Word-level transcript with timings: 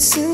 Secrets 0.00 0.16
and 0.16 0.33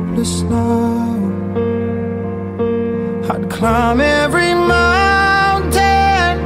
hopeless 0.11 0.41
now. 0.41 1.29
I'd 3.31 3.49
climb 3.49 4.01
every 4.01 4.53
mountain 4.53 6.39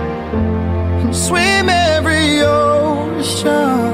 and 1.02 1.16
swim 1.16 1.70
every 1.70 2.42
ocean 2.42 3.94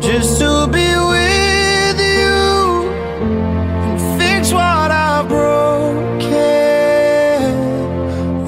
just 0.00 0.38
to 0.40 0.66
be 0.68 0.88
with 1.12 1.98
you 2.00 2.88
and 3.84 4.00
fix 4.18 4.52
what 4.52 4.90
I've 4.90 5.28
broken. 5.28 6.26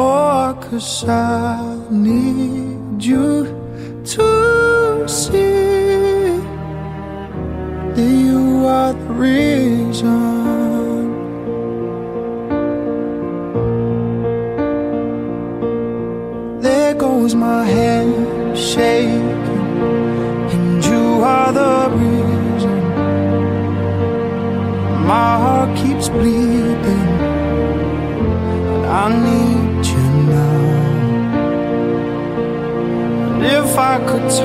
Oh, 0.00 0.56
cause 0.60 1.04
I 1.08 1.47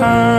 turn. 0.04 0.33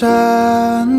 sun 0.00 0.89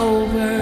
over. 0.00 0.59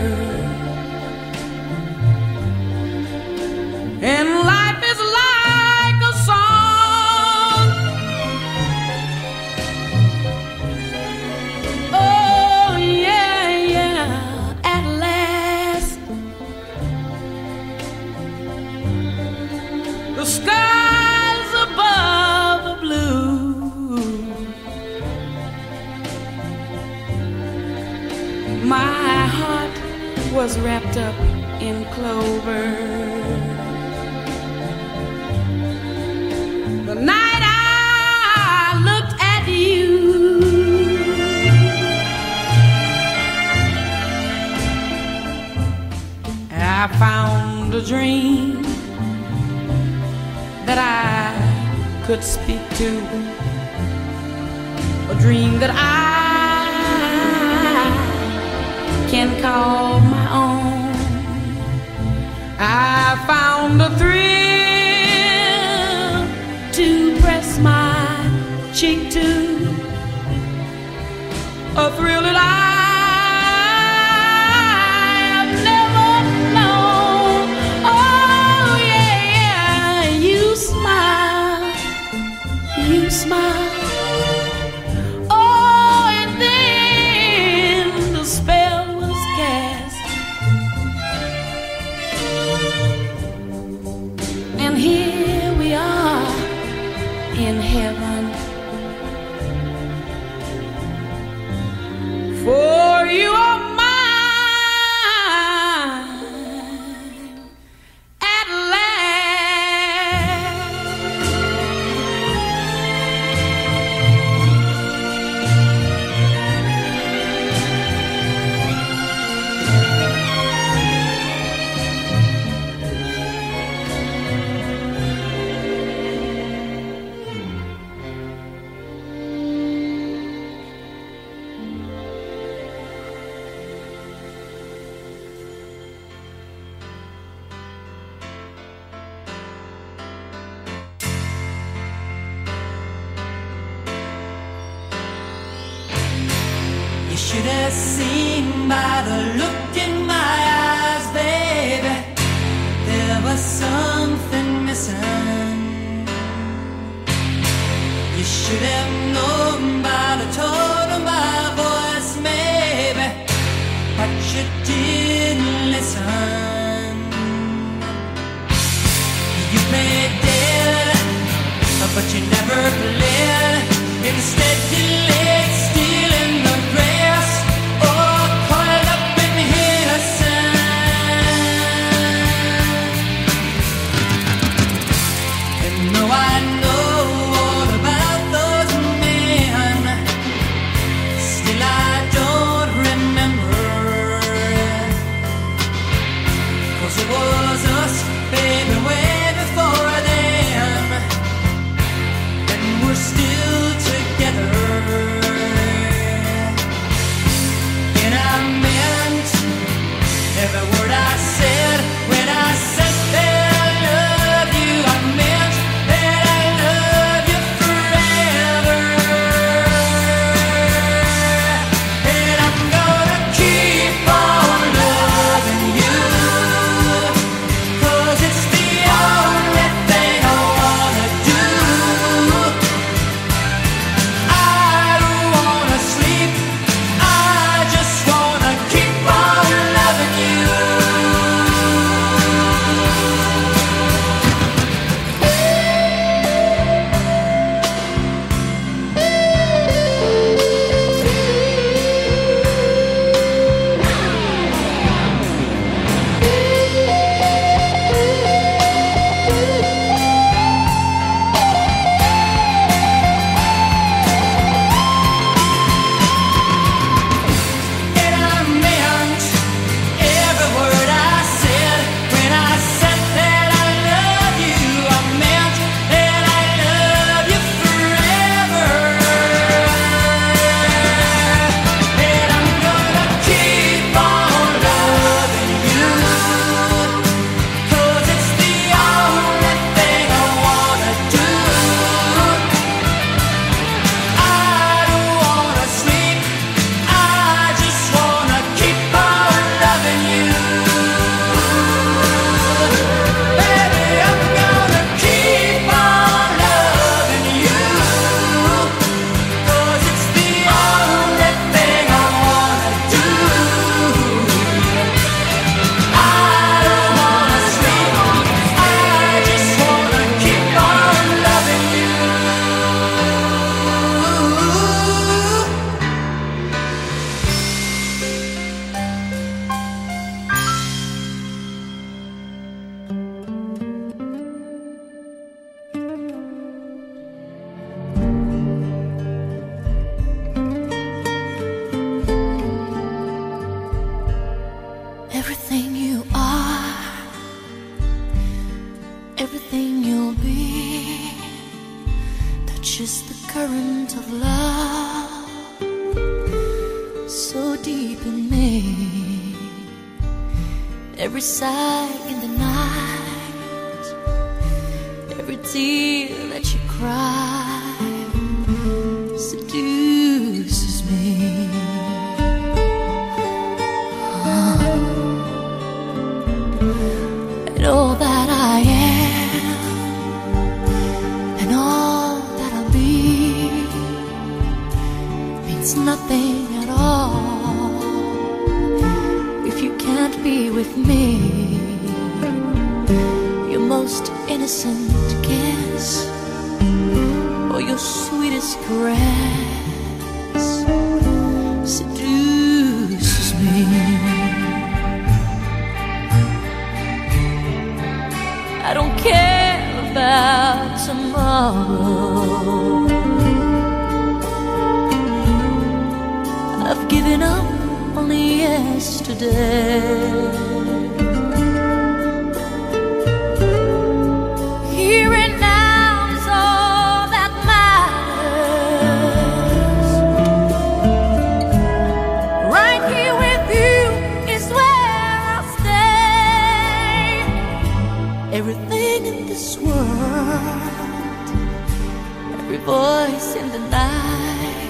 Every 442.38 442.58
voice 442.58 443.36
in 443.36 443.46
the 443.50 443.58
night, 443.70 444.68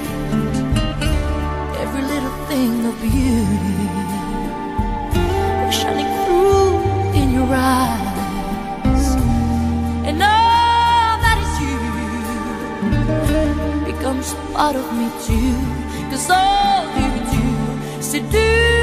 every 1.83 2.03
little 2.03 2.37
thing 2.49 2.87
of 2.87 2.95
beauty 3.01 3.89
shining 5.71 6.11
through 6.25 6.71
in 7.21 7.33
your 7.33 7.51
eyes, 7.51 9.07
and 10.09 10.23
all 10.23 11.15
that 11.25 11.39
is 11.45 11.55
you 11.65 11.79
becomes 13.93 14.35
part 14.55 14.77
of 14.77 14.87
me 14.99 15.09
too. 15.27 15.57
Cause 16.11 16.31
all 16.31 16.85
you 17.01 17.11
do 17.33 17.47
seduces 18.03 18.78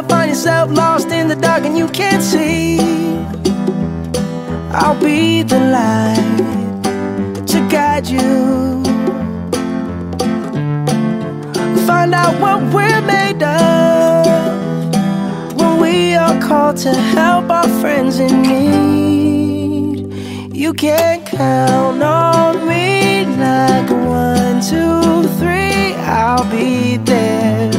ever 0.00 0.08
find 0.08 0.30
yourself 0.30 0.70
lost 0.70 1.08
in 1.08 1.28
the 1.28 1.36
dark 1.36 1.64
and 1.64 1.76
you 1.76 1.86
can't 1.88 2.22
see, 2.22 2.78
I'll 4.72 4.98
be 5.00 5.42
the 5.42 5.60
light 5.60 6.16
to 7.46 7.68
guide 7.68 8.06
you. 8.06 8.82
Find 11.86 12.14
out 12.14 12.40
what 12.40 12.62
we're 12.72 13.02
made 13.02 13.42
of 13.42 14.26
when 15.56 15.80
we 15.80 16.14
are 16.14 16.40
called 16.40 16.76
to 16.78 16.92
help 16.94 17.50
our 17.50 17.68
friends 17.80 18.18
in 18.20 18.42
need. 18.42 20.14
You 20.54 20.72
can 20.72 21.24
count 21.24 22.02
on 22.02 22.68
me 22.68 23.24
like 23.24 23.90
one, 23.90 24.60
two, 24.62 25.28
three, 25.38 25.94
I'll 25.94 26.48
be 26.50 26.96
there. 26.98 27.70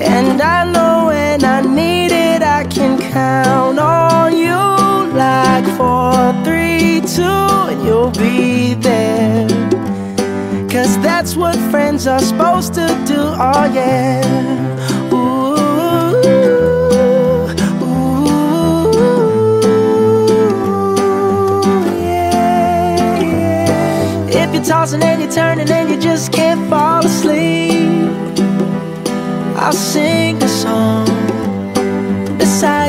And 0.00 0.40
I 0.40 0.64
know 0.72 0.87
when 1.40 1.50
I 1.50 1.60
need 1.60 2.10
it, 2.10 2.42
I 2.42 2.64
can 2.64 2.98
count 3.12 3.78
on 3.78 4.36
you 4.36 4.56
like 5.16 5.64
four, 5.76 6.32
three, 6.44 7.00
two, 7.00 7.22
and 7.22 7.84
you'll 7.84 8.10
be 8.10 8.74
there. 8.74 9.46
Cause 10.68 10.98
that's 11.00 11.36
what 11.36 11.56
friends 11.70 12.06
are 12.06 12.20
supposed 12.20 12.74
to 12.74 12.86
do, 13.06 13.20
oh 13.20 13.64
yeah. 13.72 14.22
Ooh, 15.12 15.56
ooh, 17.84 18.32
yeah. 22.02 23.46
If 24.28 24.54
you're 24.54 24.64
tossing 24.64 25.02
and 25.02 25.22
you're 25.22 25.30
turning 25.30 25.70
and 25.70 25.90
you 25.90 25.98
just 26.00 26.32
can't 26.32 26.68
fall 26.68 27.04
asleep, 27.04 28.08
I'll 29.56 29.72
sing 29.72 30.42
a 30.42 30.48
song 30.48 31.07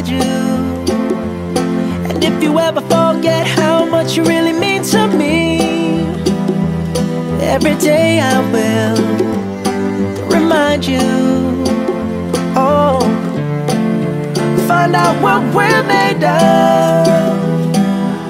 you. 0.10 0.20
And 2.10 2.24
if 2.24 2.42
you 2.44 2.60
ever 2.60 2.82
forget 2.82 3.46
how 3.46 3.86
much 3.86 4.18
you 4.18 4.24
really 4.24 4.54
mean 4.54 4.84
to 4.84 5.08
me, 5.08 5.60
every 7.42 7.76
day 7.76 8.20
I 8.20 8.40
will 8.54 8.98
remind 10.28 10.86
you. 10.86 11.00
Oh, 12.56 13.00
find 14.68 14.96
out 14.96 15.16
what 15.22 15.42
we're 15.56 15.84
made 15.84 16.24
of 16.24 17.08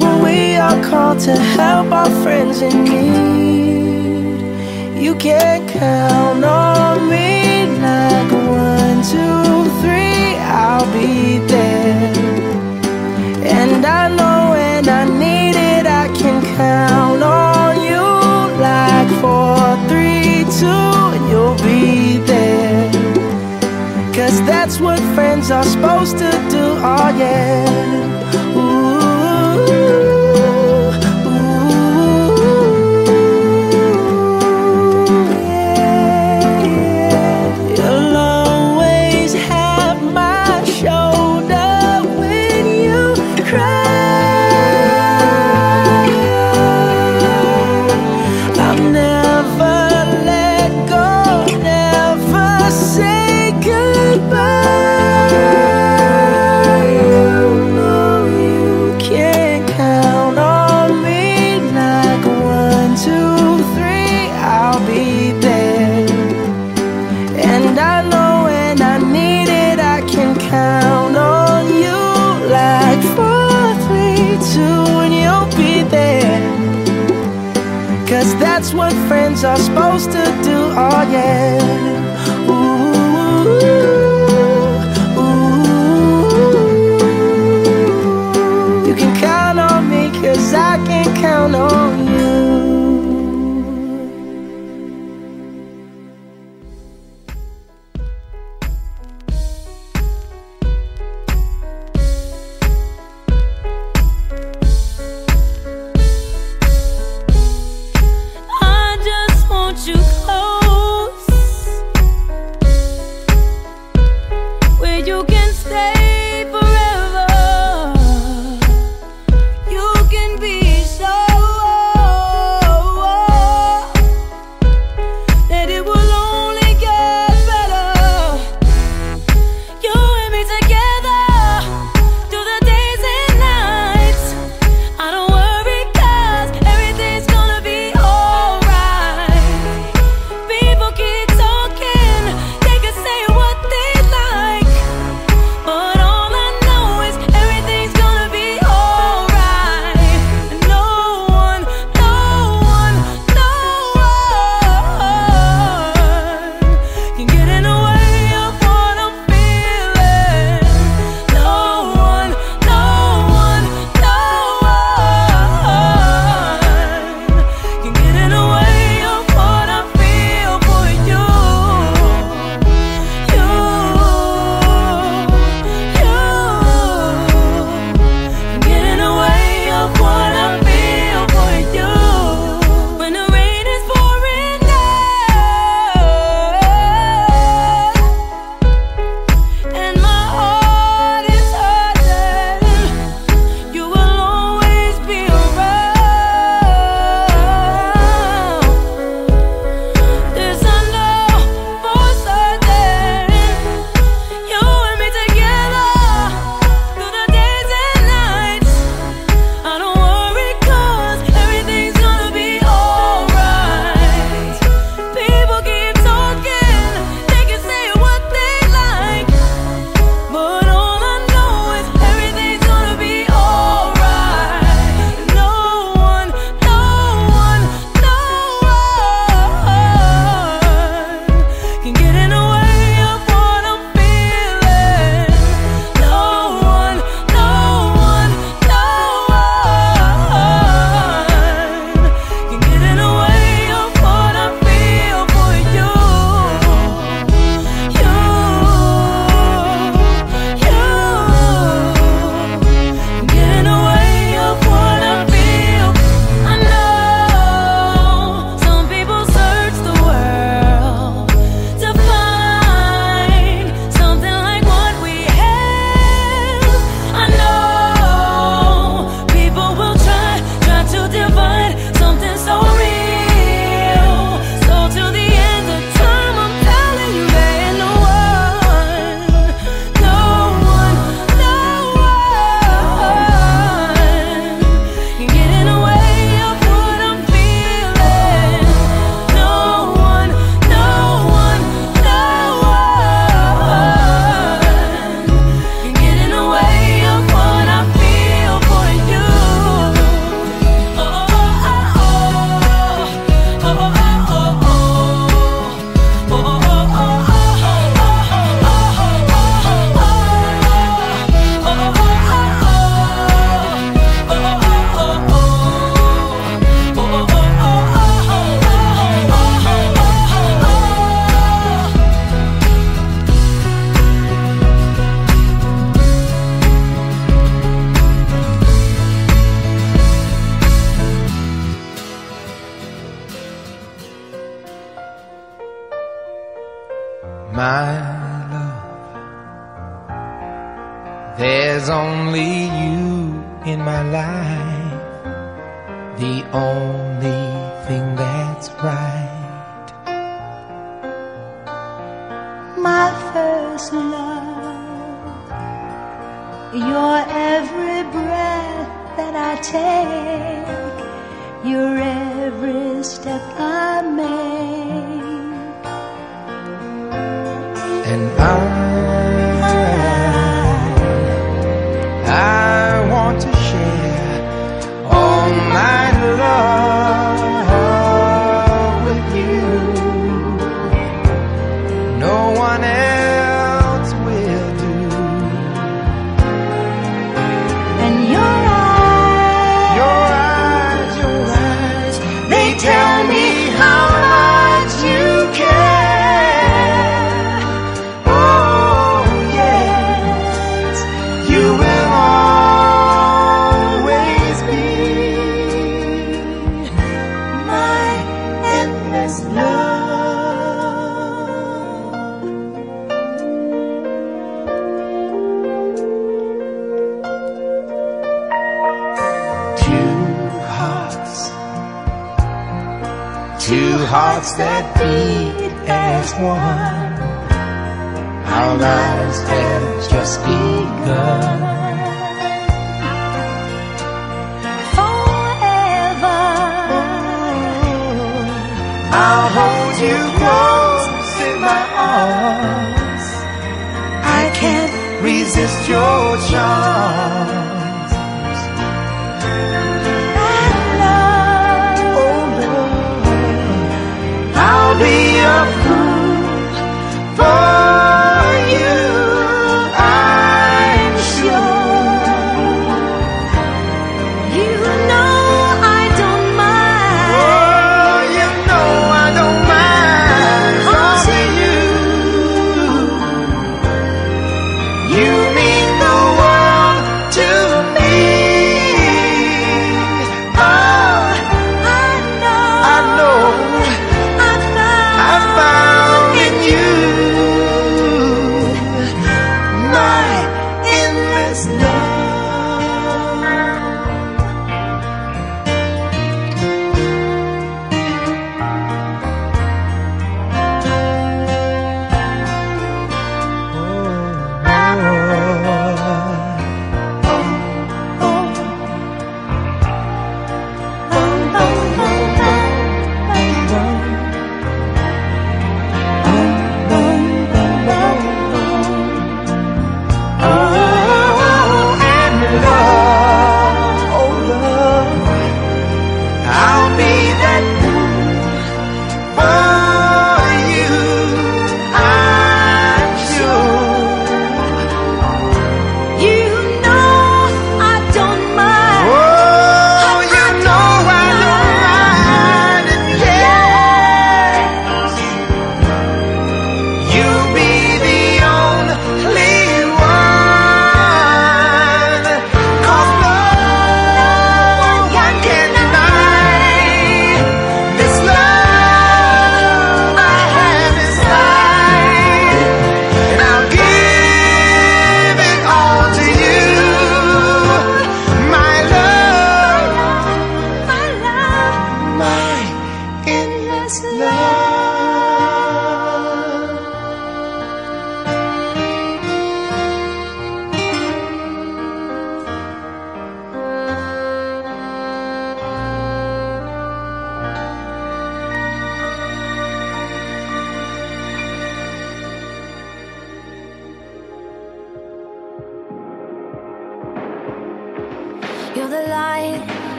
when 0.00 0.22
we 0.22 0.56
are 0.56 0.82
called 0.84 1.20
to 1.20 1.36
help 1.36 1.92
our 1.92 2.10
friends 2.22 2.62
in 2.62 2.84
need. 2.84 4.40
You 5.00 5.14
can 5.14 5.66
count 5.68 6.44
on 6.44 7.08
me 7.08 7.66
like 7.80 8.32
one, 8.32 9.02
two. 9.02 9.49
And 13.42 13.84
I 13.84 14.08
know 14.08 14.50
when 14.52 14.88
I 14.88 15.04
need 15.04 15.56
it, 15.56 15.86
I 15.86 16.08
can 16.16 16.42
count 16.56 17.22
on 17.22 17.80
you. 17.82 18.06
Like 18.60 19.08
four, 19.20 19.76
three, 19.88 20.44
two, 20.60 20.94
you'll 21.30 21.56
be 21.62 22.18
there. 22.18 22.90
Cause 24.14 24.40
that's 24.46 24.80
what 24.80 25.00
friends 25.14 25.50
are 25.50 25.64
supposed 25.64 26.18
to 26.18 26.30
do, 26.50 26.64
oh 26.82 27.16
yeah. 27.18 28.39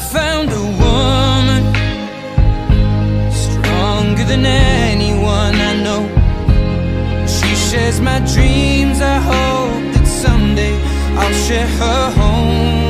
found 0.00 0.50
a 0.50 0.64
woman 0.82 1.62
Stronger 3.30 4.24
than 4.24 4.44
anyone 4.46 5.54
I 5.70 5.72
know. 5.84 6.02
She 7.26 7.54
shares 7.54 8.00
my 8.00 8.18
dreams. 8.34 9.00
I 9.00 9.18
hope 9.32 9.94
that 9.94 10.06
someday 10.06 10.74
I'll 11.20 11.36
share 11.46 11.66
her 11.66 12.10
home. 12.20 12.88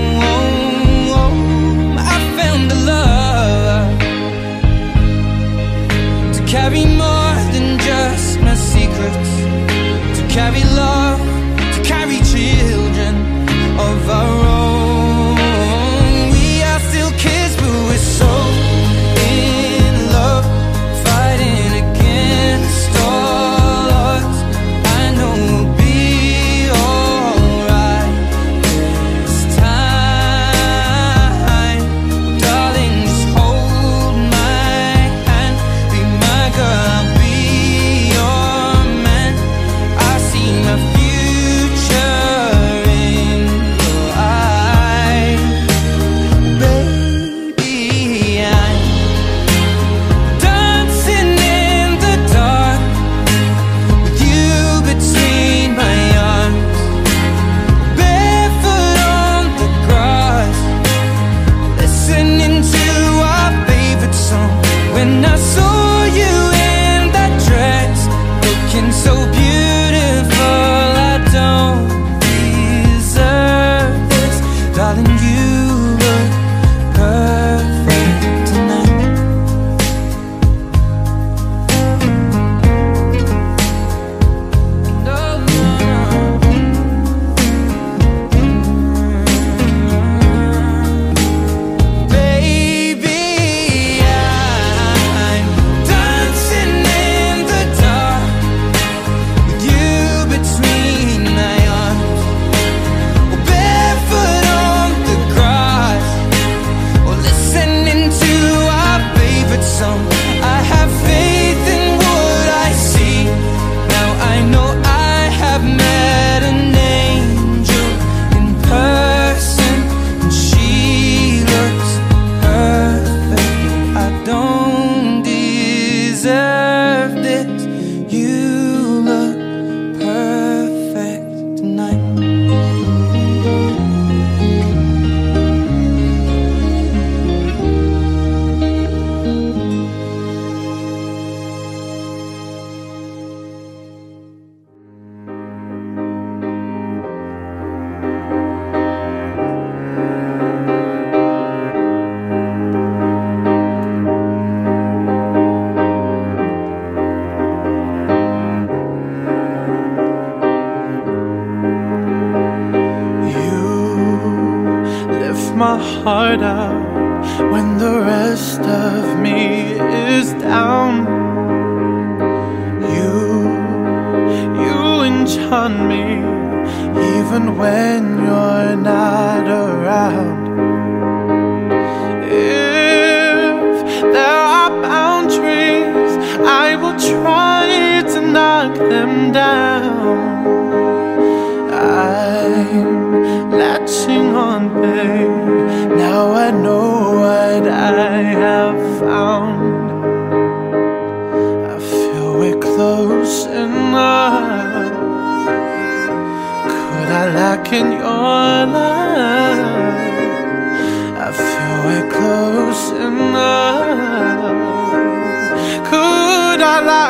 I 1.99 2.17
found 2.39 2.73
a 2.73 2.79
love 2.93 3.99
To 6.37 6.41
carry 6.47 6.85
more 6.87 7.35
than 7.55 7.79
just 7.79 8.41
my 8.41 8.55
secrets 8.55 9.33
To 10.19 10.23
carry 10.29 10.63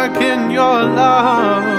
spark 0.00 0.22
in 0.22 0.50
your 0.50 0.82
love. 0.82 1.69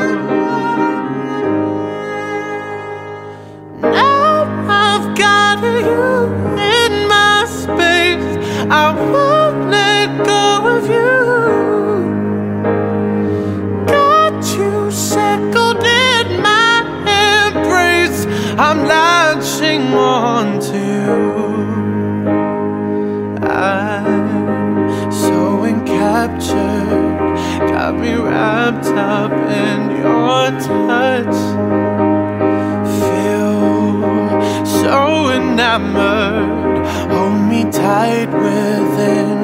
up 29.02 29.32
in 29.32 29.80
your 30.04 30.44
touch. 30.70 31.38
Feel 33.00 34.02
so 34.82 35.30
enamored, 35.30 36.86
hold 37.12 37.40
me 37.50 37.64
tight 37.72 38.30
within. 38.46 39.41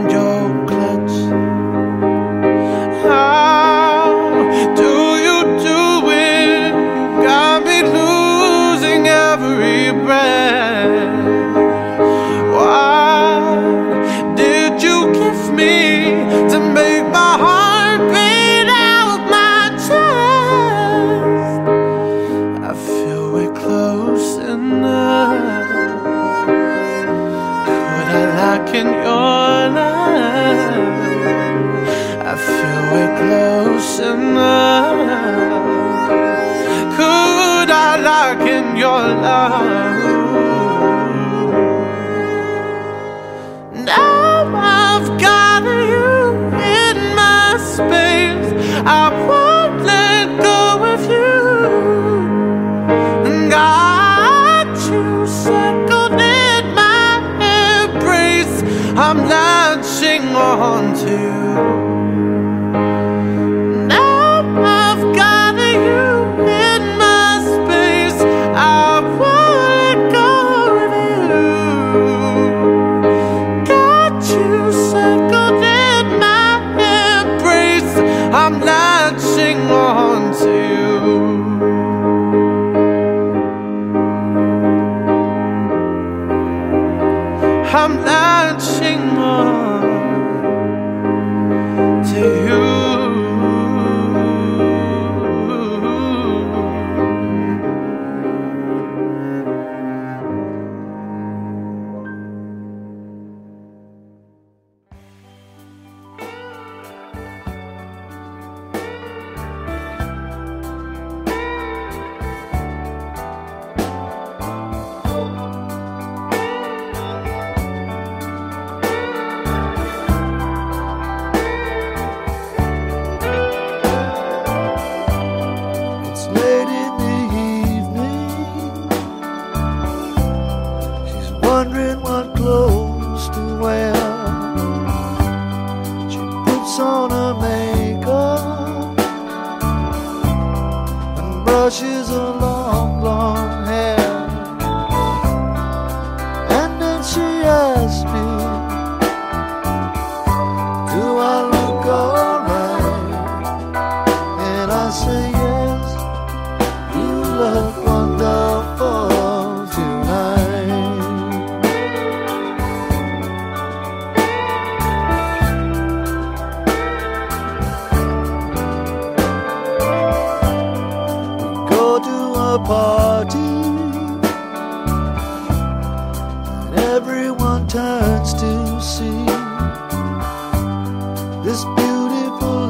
love. 39.05 39.86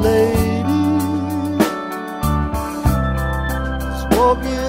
lady. 0.02 0.64
Smoking 4.00 4.67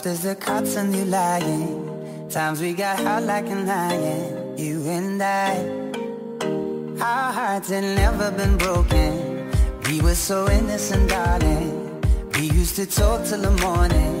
soft 0.00 0.06
as 0.06 0.22
the 0.22 0.34
cots 0.34 0.76
and 0.76 0.94
you 0.94 1.04
lying. 1.04 2.28
Times 2.30 2.60
we 2.60 2.72
got 2.72 2.98
hot 2.98 3.22
like 3.22 3.46
an 3.46 3.68
iron, 3.68 4.56
you 4.56 4.88
and 4.88 5.22
I. 5.22 5.52
Our 7.00 7.32
hearts 7.32 7.68
had 7.68 7.84
never 7.84 8.30
been 8.30 8.56
broken. 8.56 9.50
We 9.86 10.00
were 10.00 10.14
so 10.14 10.48
innocent, 10.48 11.10
darling. 11.10 12.00
We 12.34 12.50
used 12.60 12.76
to 12.76 12.86
talk 12.86 13.26
till 13.26 13.42
the 13.42 13.50
morning. 13.62 14.19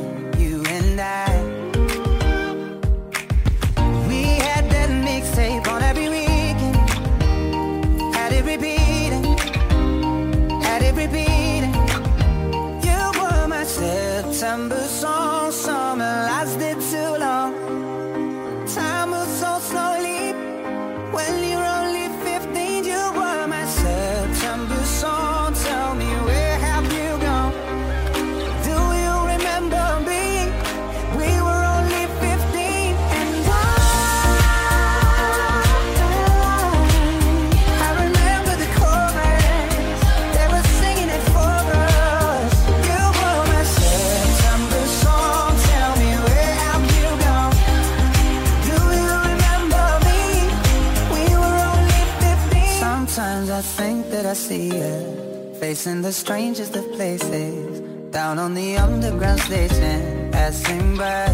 see 54.50 54.70
it. 54.70 55.56
Facing 55.60 56.02
the 56.02 56.12
strangest 56.12 56.74
of 56.74 56.84
places. 56.96 57.80
Down 58.10 58.36
on 58.44 58.52
the 58.60 58.70
underground 58.84 59.40
station. 59.48 59.98
Passing 60.32 60.96
by. 60.96 61.26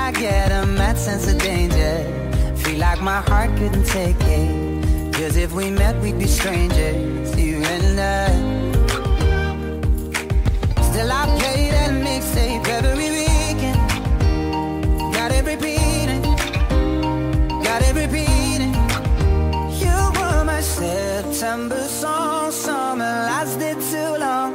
I 0.00 0.12
get 0.12 0.48
a 0.60 0.64
mad 0.78 0.96
sense 0.96 1.26
of 1.32 1.36
danger. 1.50 1.94
Feel 2.62 2.78
like 2.78 3.00
my 3.12 3.20
heart 3.30 3.50
couldn't 3.58 3.86
take 3.98 4.20
it. 4.40 4.50
Cause 5.16 5.36
if 5.44 5.50
we 5.58 5.66
met 5.70 5.94
we'd 6.02 6.18
be 6.24 6.28
strangers 6.38 7.28
You 7.36 7.56
and 7.74 7.98
I. 8.18 8.26
Still 10.88 11.10
I 11.20 11.22
play 11.40 11.60
that 11.76 11.92
mixtape 12.06 12.66
every 12.78 13.10
weekend. 13.18 13.80
Got 15.16 15.30
it 15.38 15.44
repeating. 15.52 16.22
Got 17.66 17.80
it 17.88 17.94
repeating. 18.02 18.30
Every 18.30 18.38
beating 18.38 18.40
myself 20.60 21.19
December 21.40 21.80
song, 21.88 22.52
summer 22.52 23.16
lasted 23.24 23.80
too 23.90 24.18
long. 24.20 24.49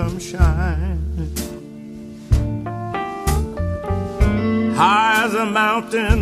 Come 0.00 0.18
shine. 0.18 0.98
High 4.74 5.24
as 5.26 5.34
a 5.34 5.44
mountain 5.44 6.20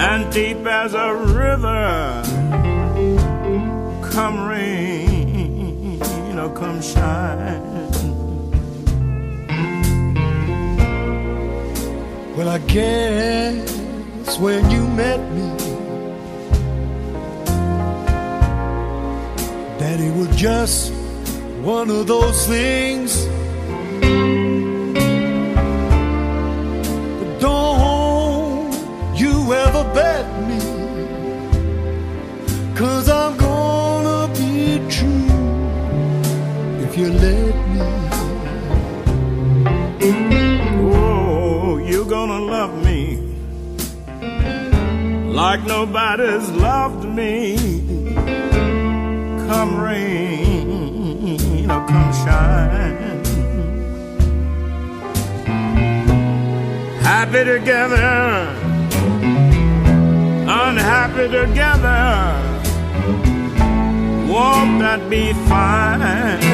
and 0.00 0.32
deep 0.32 0.66
as 0.66 0.94
a 0.94 1.14
river. 1.14 2.22
Come 4.10 4.48
rain 4.48 6.00
or 6.36 6.50
come 6.56 6.82
shine. 6.82 7.62
Well, 12.36 12.48
I 12.48 12.58
guess 12.66 14.38
when 14.40 14.68
you 14.72 14.88
met 14.88 15.20
me, 15.36 15.48
that 19.78 20.00
it 20.00 20.12
was 20.16 20.28
just 20.36 20.97
one 21.68 21.90
of 21.90 22.06
those 22.06 22.46
things. 22.46 23.26
But 27.18 27.30
don't 27.40 28.72
you 29.14 29.52
ever 29.52 29.84
bet 29.92 30.24
me, 30.48 30.60
cause 32.74 33.10
I'm 33.10 33.36
gonna 33.36 34.32
be 34.32 34.80
true 34.96 35.28
if 36.84 36.96
you 36.96 37.08
let 37.26 37.54
me. 37.74 37.86
Oh, 40.90 41.76
you're 41.76 42.10
gonna 42.16 42.40
love 42.56 42.74
me 42.82 43.02
like 45.40 45.62
nobody's 45.66 46.48
loved 46.48 47.04
me. 47.04 47.58
Come 49.48 49.78
rain 49.78 50.47
or 51.70 51.86
come 51.86 52.12
shine. 52.12 53.24
Happy 57.02 57.44
together, 57.44 58.08
unhappy 60.48 61.28
together. 61.28 62.48
Won't 64.32 64.80
that 64.80 65.08
be 65.10 65.32
fine? 65.48 66.47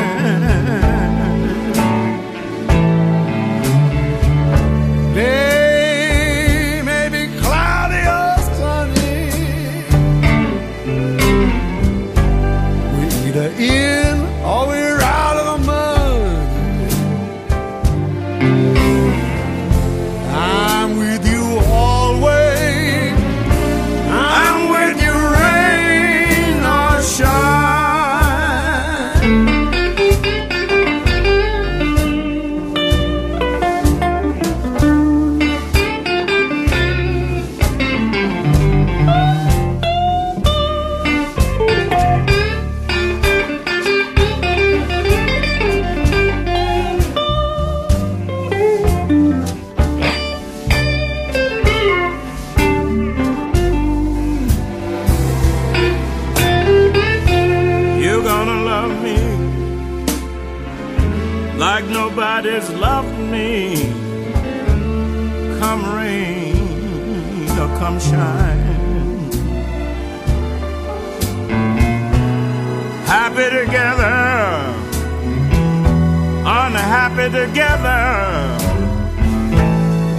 Unhappy 77.25 77.47
together. 77.47 78.59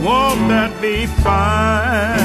Won't 0.03 0.49
that 0.49 0.82
be 0.82 1.06
fine? 1.06 2.24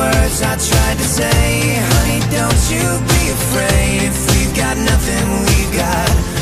words 0.00 0.40
I 0.42 0.56
tried 0.56 0.96
to 1.02 1.08
say. 1.18 1.76
Honey, 1.92 2.20
don't 2.32 2.62
you 2.72 2.84
be 3.12 3.22
afraid. 3.38 3.98
If 4.08 4.16
we've 4.32 4.54
got 4.56 4.76
nothing, 4.76 5.26
we've 5.48 5.72
got 5.76 6.39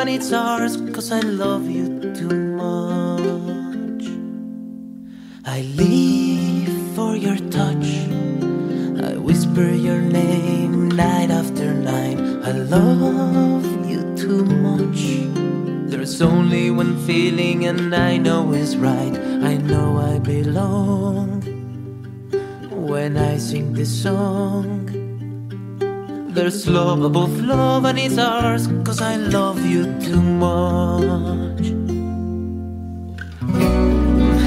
and 0.00 0.08
it's 0.08 0.32
ours, 0.32 0.78
cause 0.94 1.12
I 1.12 1.20
love 1.20 1.68
you 1.68 2.00
too 2.14 2.32
much. 2.56 4.04
I 5.44 5.60
live 5.76 6.94
for 6.96 7.16
your 7.16 7.36
touch. 7.50 8.08
I 9.04 9.18
whisper 9.18 9.68
your 9.68 10.00
name 10.00 10.88
night 10.88 11.30
after 11.30 11.74
night. 11.74 12.18
I 12.48 12.52
love 12.52 13.66
you 13.86 14.00
too 14.16 14.42
much. 14.42 15.00
There's 15.90 16.22
only 16.22 16.70
one 16.70 16.96
feeling, 17.06 17.66
and 17.66 17.94
I 17.94 18.16
know 18.16 18.54
is 18.54 18.78
right. 18.78 19.14
I 19.44 19.58
know 19.58 19.98
I 19.98 20.18
belong 20.18 21.42
when 22.70 23.18
I 23.18 23.36
sing 23.36 23.74
this 23.74 23.92
song. 24.02 24.86
There's 26.32 26.68
love 26.68 27.02
above 27.02 27.40
love, 27.40 27.84
and 27.84 27.98
it's 27.98 28.16
ours, 28.16 28.68
cause 28.84 29.00
I 29.02 29.16
love 29.16 29.49
you 29.70 29.84
too 30.00 30.20
much. 30.20 31.66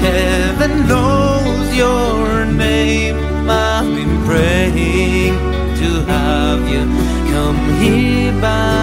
Heaven 0.04 0.72
knows 0.86 1.74
your 1.74 2.44
name. 2.44 3.16
I've 3.48 3.88
been 3.98 4.16
praying 4.26 5.34
to 5.80 5.88
have 6.12 6.62
you 6.68 6.84
come 7.32 7.60
here 7.80 8.32
by 8.42 8.73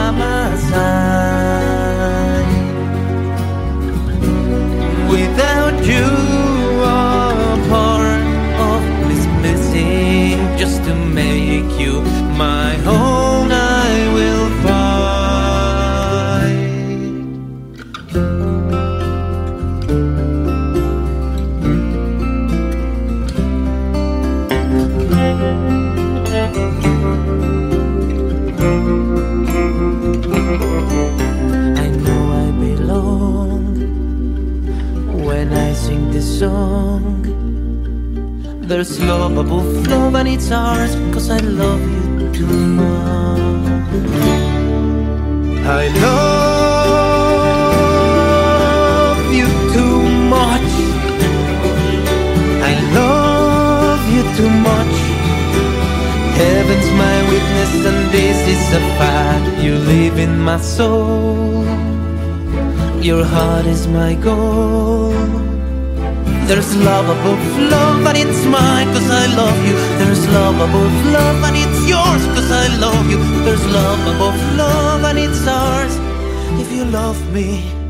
There's 38.82 38.98
love 39.00 39.38
above 39.38 39.86
love, 39.86 40.16
and 40.16 40.28
it's 40.28 40.50
ours, 40.50 40.96
cause 41.14 41.30
I 41.30 41.38
love 41.38 41.80
you 41.88 42.34
too 42.34 42.48
much. 42.48 43.62
I 45.82 45.88
love 46.02 47.22
you 49.40 49.48
too 49.72 50.02
much. 50.36 50.72
I 52.72 52.74
love 52.98 54.02
you 54.16 54.24
too 54.36 54.50
much. 54.50 54.96
Heaven's 56.42 56.90
my 57.04 57.18
witness, 57.30 57.74
and 57.86 58.02
this 58.12 58.40
is 58.56 58.64
a 58.74 58.82
fact. 58.98 59.46
You 59.62 59.74
live 59.76 60.18
in 60.18 60.40
my 60.40 60.58
soul. 60.58 61.64
Your 63.00 63.24
heart 63.26 63.68
is 63.68 63.86
my 63.88 64.16
goal. 64.16 65.41
There's 66.52 66.76
love 66.76 67.08
above 67.08 67.58
love, 67.72 68.06
and 68.08 68.18
it's 68.18 68.44
mine, 68.44 68.88
cause 68.88 69.10
I 69.10 69.26
love 69.38 69.58
you. 69.66 69.74
There's 70.00 70.28
love 70.32 70.56
above 70.56 71.06
love, 71.06 71.42
and 71.46 71.56
it's 71.56 71.88
yours, 71.88 72.24
cause 72.36 72.52
I 72.52 72.68
love 72.76 73.10
you. 73.10 73.20
There's 73.46 73.66
love 73.68 74.02
above 74.14 74.36
love, 74.58 75.02
and 75.06 75.18
it's 75.18 75.48
ours. 75.48 75.96
If 76.60 76.70
you 76.74 76.84
love 76.84 77.18
me 77.32 77.81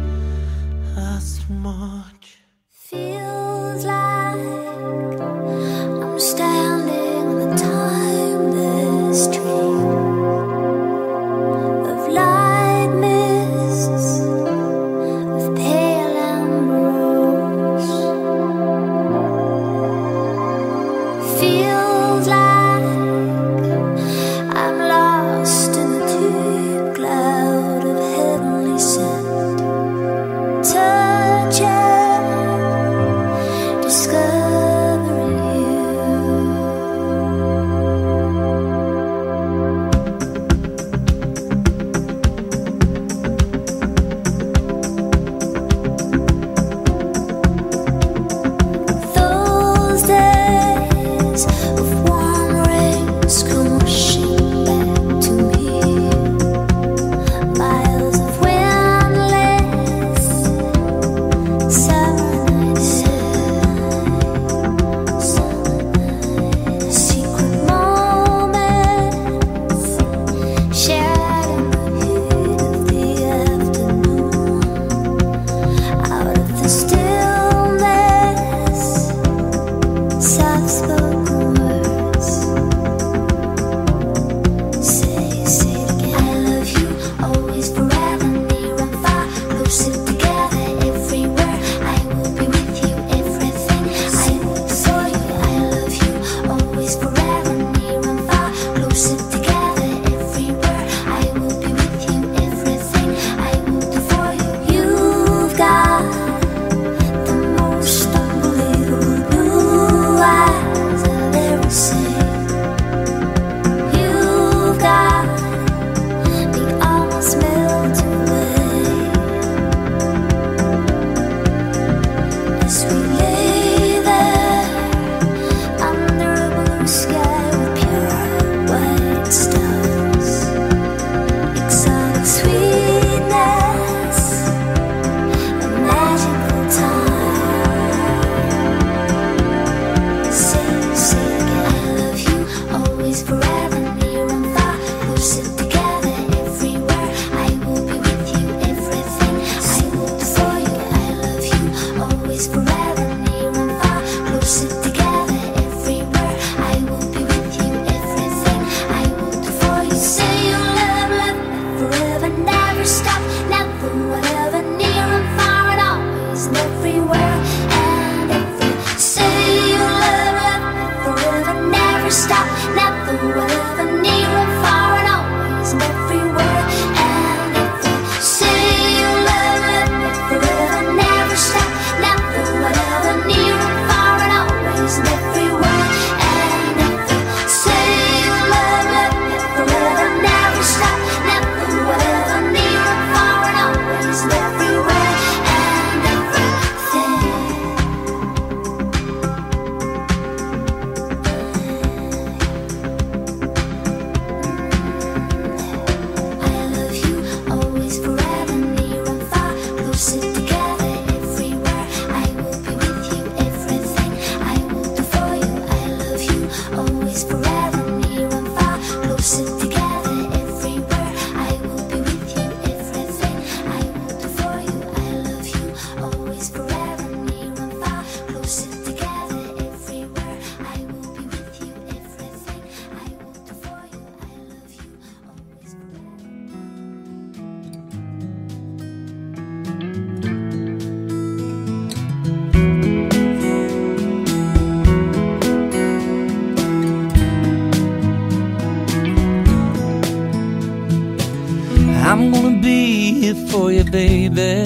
for 253.52 253.70
you, 253.70 253.84
baby. 253.84 254.64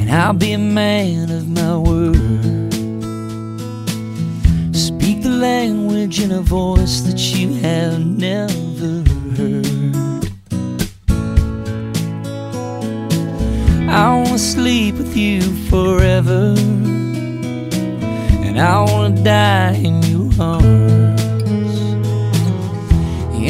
And 0.00 0.10
I'll 0.10 0.32
be 0.32 0.52
a 0.52 0.58
man 0.58 1.30
of 1.30 1.46
my 1.46 1.76
word. 1.76 2.72
Speak 4.74 5.22
the 5.22 5.36
language 5.50 6.20
in 6.20 6.32
a 6.32 6.40
voice 6.40 7.02
that 7.02 7.18
you 7.34 7.52
have 7.56 7.98
never 7.98 9.04
heard. 9.36 10.24
I 13.90 14.22
wanna 14.22 14.38
sleep 14.38 14.94
with 14.96 15.14
you 15.14 15.42
forever. 15.68 16.54
And 18.46 18.58
I 18.58 18.80
wanna 18.80 19.22
die 19.22 19.74
in 19.74 20.02
your 20.04 20.30
arms. 20.40 21.20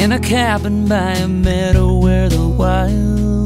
In 0.01 0.11
a 0.11 0.19
cabin 0.19 0.87
by 0.87 1.13
a 1.13 1.27
meadow 1.29 1.97
where 1.97 2.27
the 2.27 2.45
wild 2.47 3.36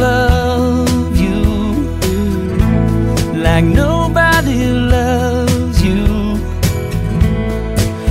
love 0.00 1.20
you 1.20 1.40
like 3.46 3.64
nobody 3.64 4.64
loves 4.96 5.82
you. 5.84 6.06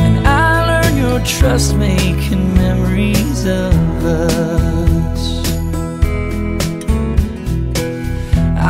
And 0.04 0.28
I 0.28 0.66
learn 0.70 0.98
your 0.98 1.20
trust 1.22 1.76
making 1.76 2.54
memories 2.54 3.46
of 3.46 4.06
us. 4.06 5.22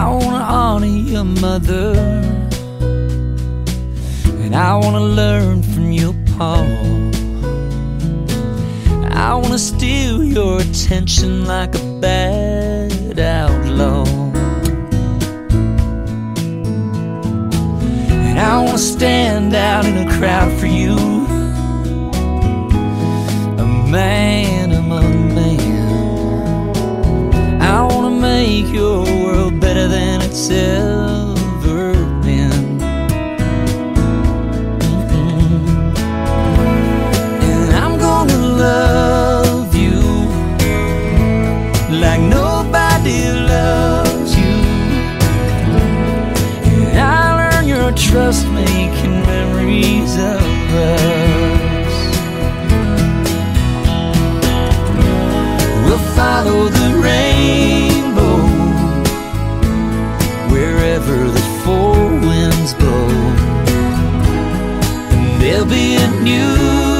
I 0.01 0.07
wanna 0.07 0.45
honor 0.61 0.95
your 1.13 1.25
mother. 1.25 1.91
And 4.43 4.55
I 4.55 4.75
wanna 4.75 5.05
learn 5.21 5.61
from 5.61 5.91
your 5.91 6.15
pa. 6.37 6.63
I 9.11 9.33
wanna 9.35 9.59
steal 9.59 10.23
your 10.23 10.61
attention 10.61 11.45
like 11.45 11.75
a 11.75 11.88
bad 11.99 13.19
outlaw. 13.19 14.05
And 18.27 18.39
I 18.39 18.63
wanna 18.63 18.77
stand 18.77 19.53
out 19.53 19.85
in 19.85 19.97
a 19.97 20.09
crowd 20.17 20.51
for 20.59 20.67
you. 20.67 20.95
A 23.57 23.65
man 23.89 24.71
among 24.71 25.35
men. 25.35 25.59
I 27.61 27.81
wanna 27.83 28.15
make 28.21 28.67
your 28.73 29.03
world 29.03 29.59
better 29.59 29.87
than 29.87 30.21
it's 30.21 30.49
ever 30.49 31.93
been. 32.23 32.81
And 37.41 37.73
I'm 37.73 37.99
gonna 37.99 38.37
love 38.37 39.18
like 41.99 42.21
nobody 42.21 43.29
loves 43.29 44.31
you. 44.37 44.55
And 46.87 46.97
I 46.97 47.25
learn 47.39 47.67
your 47.67 47.91
trust 47.91 48.47
making 48.47 49.21
memories 49.33 50.13
of 50.15 50.41
us. 50.91 51.95
We'll 55.85 56.05
follow 56.15 56.69
the 56.69 56.89
rainbow 57.03 58.37
wherever 60.53 61.17
the 61.35 61.45
four 61.63 61.95
winds 62.27 62.73
blow. 62.75 63.09
And 65.11 65.41
there'll 65.41 65.65
be 65.65 65.95
a 65.95 66.09
new 66.21 66.98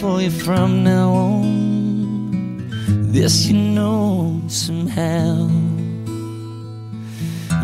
for 0.00 0.20
you 0.20 0.30
from 0.30 0.84
now 0.84 1.10
on. 1.10 2.70
This 3.12 3.46
you 3.46 3.58
know 3.58 4.40
somehow. 4.46 5.48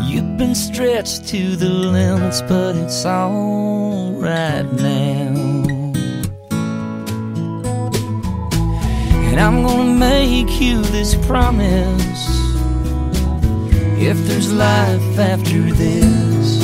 You've 0.03 0.37
been 0.37 0.55
stretched 0.55 1.27
to 1.29 1.55
the 1.55 1.69
limits, 1.69 2.41
but 2.41 2.75
it's 2.75 3.05
alright 3.05 4.65
now. 4.73 5.33
And 9.29 9.39
I'm 9.39 9.63
gonna 9.63 9.93
make 9.93 10.59
you 10.59 10.81
this 10.81 11.15
promise. 11.27 12.23
If 13.97 14.17
there's 14.27 14.51
life 14.51 15.19
after 15.19 15.61
this, 15.71 16.63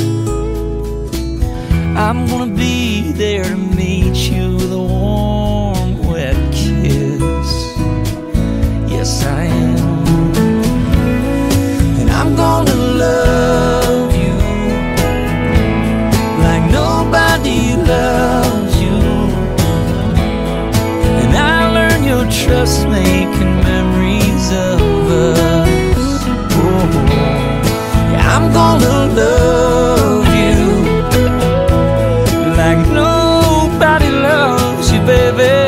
I'm 1.96 2.26
gonna 2.26 2.54
be 2.54 3.12
there 3.12 3.44
to 3.44 3.56
meet 3.56 4.16
you 4.30 4.56
with 4.56 4.72
a 4.72 4.78
warm, 4.78 5.51
I'm 12.22 12.36
gonna 12.36 12.74
love 12.74 14.14
you 14.14 14.34
like 16.44 16.64
nobody 16.70 17.76
loves 17.76 18.80
you. 18.80 18.98
And 21.20 21.32
I 21.36 21.72
learn 21.76 22.04
your 22.04 22.24
trust 22.30 22.88
making 22.88 23.54
memories 23.70 24.46
of 24.52 24.80
us. 25.10 26.22
Oh, 26.52 26.88
yeah, 28.12 28.36
I'm 28.36 28.52
gonna 28.52 28.98
love 29.20 30.26
you 30.44 30.62
like 32.56 32.82
nobody 32.88 34.10
loves 34.10 34.92
you, 34.92 35.00
baby. 35.00 35.61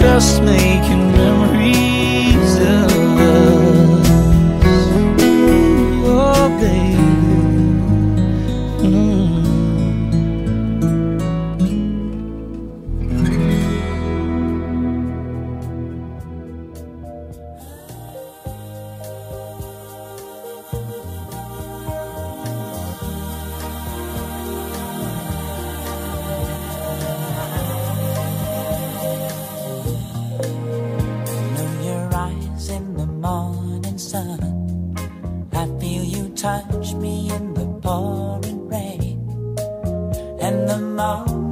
Trust 0.00 0.42
making 0.42 1.09
touch 36.40 36.94
me 36.94 37.30
in 37.30 37.52
the 37.52 37.66
pouring 37.82 38.66
rain. 38.66 39.20
And 40.40 40.66
the 40.66 40.78
moment 40.78 41.49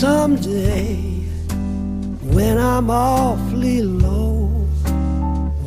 someday 0.00 0.96
when 2.32 2.56
I'm 2.56 2.88
awfully 2.90 3.82
low, 3.82 4.46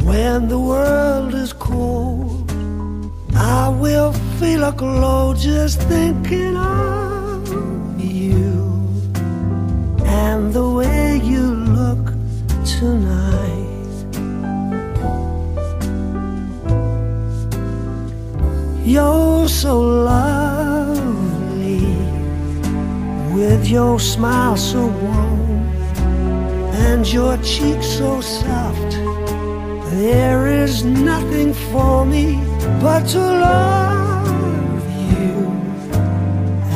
when 0.09 0.47
the 0.47 0.57
world 0.57 1.35
is 1.35 1.53
cold, 1.53 2.51
I 3.35 3.69
will 3.69 4.11
feel 4.39 4.63
a 4.63 4.71
glow 4.71 5.35
just 5.35 5.79
thinking 5.83 6.57
of 6.57 7.47
you 8.01 8.57
and 10.03 10.51
the 10.51 10.67
way 10.79 11.21
you 11.23 11.45
look 11.79 12.05
tonight. 12.65 13.53
You're 18.83 19.47
so 19.47 19.79
your 23.73 23.99
smile 23.99 24.55
so 24.55 24.85
warm 24.85 25.65
and 26.87 27.11
your 27.11 27.35
cheek 27.37 27.81
so 27.81 28.21
soft. 28.21 28.91
There 29.89 30.45
is 30.45 30.83
nothing 30.83 31.55
for 31.71 32.05
me 32.05 32.39
but 32.79 33.01
to 33.13 33.19
love 33.19 34.83
you 35.13 35.37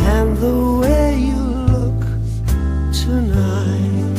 and 0.10 0.36
the 0.38 0.58
way 0.82 1.20
you 1.30 1.44
look 1.74 2.02
tonight. 2.92 4.16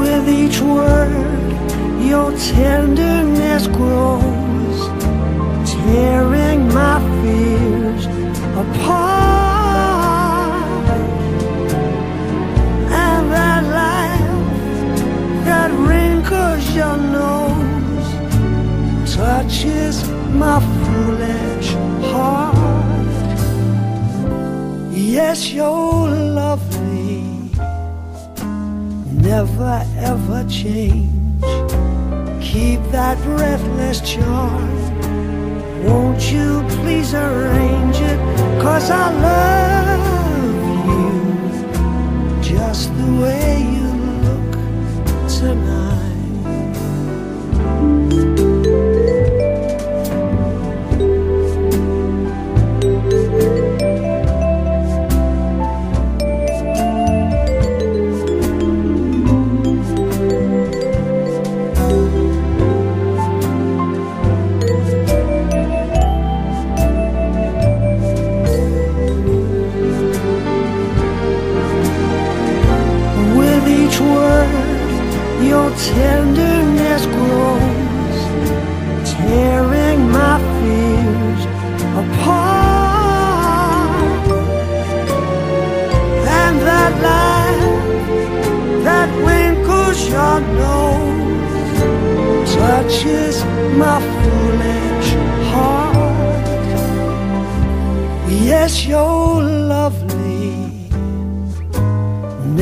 With 0.00 0.28
each 0.28 0.60
word, 0.60 1.48
your 2.10 2.32
tenderness 2.32 3.68
grows 3.68 4.27
tearing 5.88 6.68
my 6.68 6.96
fears 7.20 8.04
apart. 8.62 10.18
And 13.04 13.22
that 13.34 13.62
laugh 13.78 14.48
that 15.46 15.70
wrinkles 15.86 16.64
your 16.78 16.96
nose 17.18 18.08
touches 19.16 19.94
my 20.42 20.58
foolish 20.82 21.68
heart. 22.12 23.28
Yes, 24.92 25.38
you're 25.52 26.10
lovely, 26.42 27.22
never 29.28 29.74
ever 30.10 30.40
change. 30.48 31.08
Keep 32.42 32.80
that 32.96 33.16
breathless 33.22 34.00
charm 34.00 34.77
won't 36.18 36.32
you 36.32 36.64
please 36.80 37.14
arrange 37.14 37.96
it? 38.00 38.18
Cause 38.60 38.90
I 38.90 39.08
love 39.22 40.02
you 40.88 42.42
just 42.42 42.92
the 42.96 43.22
way. 43.22 43.57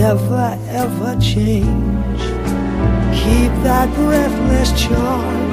Never 0.07 0.57
ever 0.69 1.13
change. 1.21 2.23
Keep 3.21 3.53
that 3.67 3.89
breathless 3.97 4.71
charm. 4.81 5.47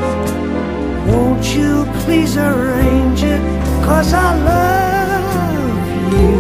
Won't 1.08 1.46
you 1.58 1.72
please 2.02 2.38
arrange 2.38 3.24
it? 3.24 3.42
Cause 3.88 4.14
I 4.14 4.30
love 4.52 5.78
you 6.18 6.38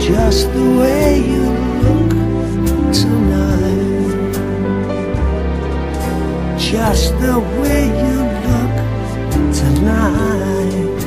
just 0.00 0.44
the 0.56 0.68
way 0.80 1.06
you 1.32 1.44
look 1.84 2.12
tonight. 3.02 4.34
Just 6.72 7.08
the 7.24 7.38
way 7.60 7.80
you 8.02 8.18
look 8.46 8.74
tonight, 9.60 10.98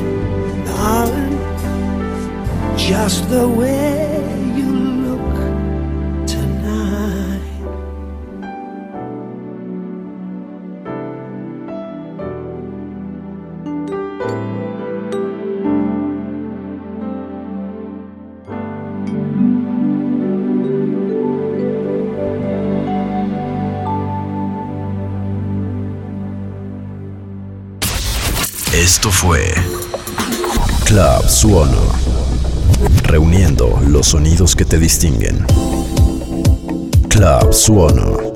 darling. 0.68 1.38
Just 2.76 3.28
the 3.28 3.48
way 3.48 4.11
Esto 28.94 29.10
fue 29.10 29.54
Club 30.84 31.26
Suono. 31.26 31.80
Reuniendo 33.04 33.80
los 33.86 34.08
sonidos 34.08 34.54
que 34.54 34.66
te 34.66 34.78
distinguen. 34.78 35.46
Club 37.08 37.54
Suono. 37.54 38.31